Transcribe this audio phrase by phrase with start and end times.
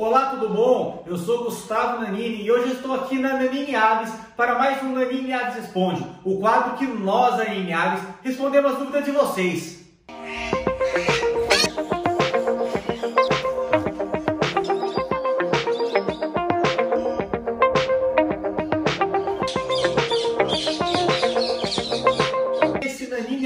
[0.00, 1.02] Olá, tudo bom?
[1.08, 5.32] Eu sou Gustavo Nanini e hoje estou aqui na Nanini Aves para mais um Nanini
[5.32, 9.87] Aves Responde, o quadro que nós, Nanini Aves, respondemos as dúvidas de vocês.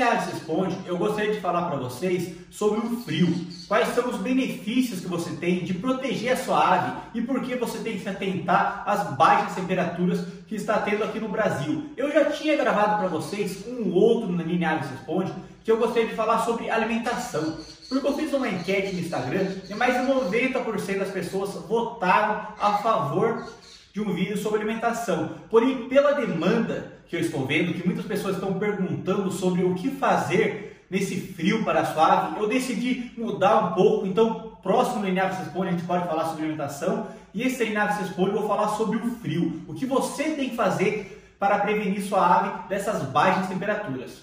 [0.00, 3.28] Aves Responde, eu gostaria de falar para vocês sobre o frio.
[3.66, 7.56] Quais são os benefícios que você tem de proteger a sua ave e por que
[7.56, 11.90] você tem que se atentar às baixas temperaturas que está tendo aqui no Brasil.
[11.96, 15.32] Eu já tinha gravado para vocês um outro na Mini Aves Responde
[15.64, 17.58] que eu gostaria de falar sobre alimentação.
[17.88, 22.78] Porque eu fiz uma enquete no Instagram e mais de 90% das pessoas votaram a
[22.78, 23.46] favor
[23.92, 25.36] de um vídeo sobre alimentação.
[25.50, 29.90] Porém, pela demanda que eu estou vendo, que muitas pessoas estão perguntando sobre o que
[29.90, 34.06] fazer nesse frio para suave, eu decidi mudar um pouco.
[34.06, 38.30] Então, próximo no Inaves Responde a gente pode falar sobre alimentação e esse Inaves Responde
[38.30, 39.62] eu vou falar sobre o frio.
[39.68, 44.22] O que você tem que fazer para prevenir sua ave dessas baixas temperaturas.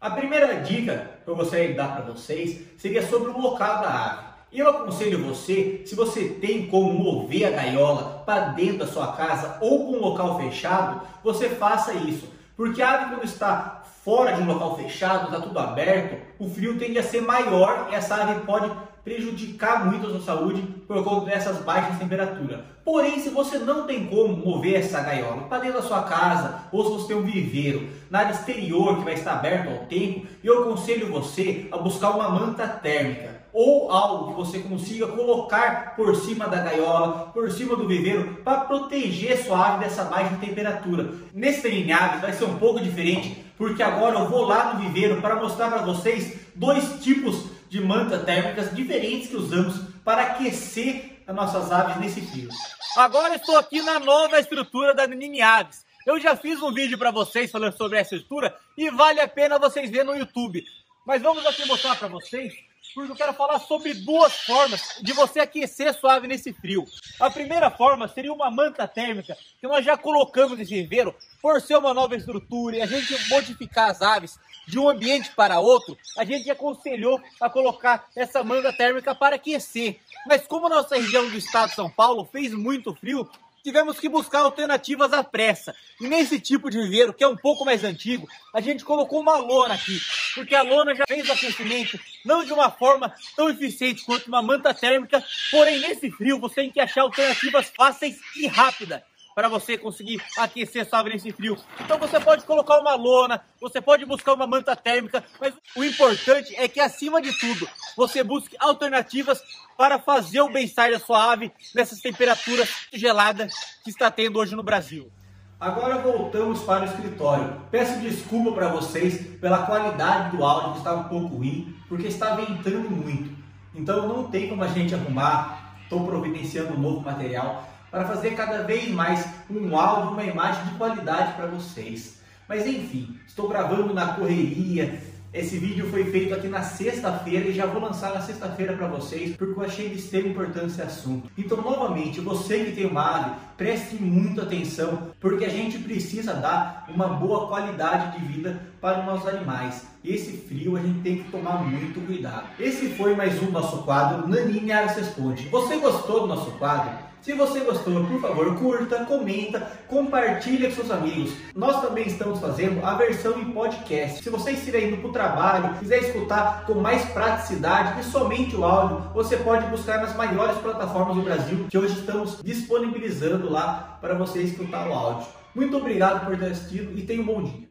[0.00, 3.88] A primeira dica que eu gostaria de dar para vocês seria sobre o local da
[3.88, 4.33] ave.
[4.54, 9.58] Eu aconselho você, se você tem como mover a gaiola para dentro da sua casa
[9.60, 12.28] ou com um local fechado, você faça isso.
[12.56, 16.78] Porque a ave quando está fora de um local fechado, está tudo aberto, o frio
[16.78, 18.70] tende a ser maior e essa ave pode
[19.02, 22.60] prejudicar muito a sua saúde por conta dessas baixas temperaturas.
[22.84, 26.84] Porém, se você não tem como mover essa gaiola para dentro da sua casa, ou
[26.84, 30.62] se você tem um viveiro na área exterior que vai estar aberto ao tempo, eu
[30.62, 36.48] aconselho você a buscar uma manta térmica ou algo que você consiga colocar por cima
[36.48, 41.12] da gaiola, por cima do viveiro, para proteger sua ave dessa baixa temperatura.
[41.32, 45.36] Nesse treino vai ser um pouco diferente, porque agora eu vou lá no viveiro para
[45.36, 51.72] mostrar para vocês dois tipos de mantas térmicas diferentes que usamos para aquecer as nossas
[51.72, 52.48] aves nesse frio.
[52.96, 55.84] Agora estou aqui na nova estrutura da Nini Aves.
[56.06, 59.58] Eu já fiz um vídeo para vocês falando sobre essa estrutura e vale a pena
[59.58, 60.64] vocês verem no YouTube.
[61.06, 62.52] Mas vamos aqui mostrar para vocês
[62.94, 66.84] porque eu quero falar sobre duas formas de você aquecer sua ave nesse frio.
[67.20, 71.76] A primeira forma seria uma manta térmica, que nós já colocamos nesse viveiro, por ser
[71.76, 76.24] uma nova estrutura e a gente modificar as aves de um ambiente para outro, a
[76.24, 80.00] gente aconselhou a colocar essa manta térmica para aquecer.
[80.26, 83.28] Mas como nossa região do estado de São Paulo fez muito frio,
[83.64, 85.74] tivemos que buscar alternativas à pressa.
[85.98, 89.38] E nesse tipo de viveiro, que é um pouco mais antigo, a gente colocou uma
[89.38, 89.98] lona aqui,
[90.34, 94.42] porque a lona já fez o aquecimento, não de uma forma tão eficiente quanto uma
[94.42, 99.02] manta térmica, porém nesse frio você tem que achar alternativas fáceis e rápidas
[99.34, 101.56] para você conseguir aquecer sua nesse frio.
[101.80, 106.54] Então você pode colocar uma lona, você pode buscar uma manta térmica, mas o importante
[106.56, 109.42] é que acima de tudo, você busque alternativas
[109.76, 113.52] para fazer o bem-estar da sua ave nessas temperaturas geladas
[113.82, 115.10] que está tendo hoje no Brasil.
[115.58, 117.60] Agora voltamos para o escritório.
[117.70, 122.34] Peço desculpa para vocês pela qualidade do áudio que estava um pouco ruim, porque está
[122.34, 123.34] ventando muito.
[123.74, 125.76] Então não tem como a gente arrumar.
[125.82, 130.74] Estou providenciando um novo material para fazer cada vez mais um áudio, uma imagem de
[130.74, 132.18] qualidade para vocês.
[132.48, 135.00] Mas enfim, estou gravando na correria.
[135.32, 139.36] Esse vídeo foi feito aqui na sexta-feira e já vou lançar na sexta-feira para vocês,
[139.36, 141.30] porque eu achei de extrema importância esse assunto.
[141.38, 146.86] Então, novamente, você que tem uma ave, preste muita atenção, porque a gente precisa dar
[146.92, 149.86] uma boa qualidade de vida para os nossos animais.
[150.04, 152.46] Esse frio a gente tem que tomar muito cuidado.
[152.58, 155.48] Esse foi mais um nosso quadro Nanine Aras Responde.
[155.48, 157.13] Você gostou do nosso quadro?
[157.24, 161.32] Se você gostou, por favor, curta, comenta, compartilhe com seus amigos.
[161.56, 164.22] Nós também estamos fazendo a versão em podcast.
[164.22, 168.62] Se você estiver indo para o trabalho, quiser escutar com mais praticidade e somente o
[168.62, 174.12] áudio, você pode buscar nas maiores plataformas do Brasil que hoje estamos disponibilizando lá para
[174.12, 175.26] você escutar o áudio.
[175.54, 177.68] Muito obrigado por ter assistido e tenha um bom dia.